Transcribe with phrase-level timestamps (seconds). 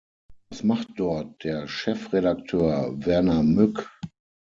[0.49, 3.87] Was macht dort der Chefredakteur Werner Mück?